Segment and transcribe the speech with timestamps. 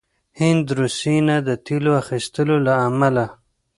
[0.39, 3.25] هند روسيې نه د تیلو د اخیستلو له امله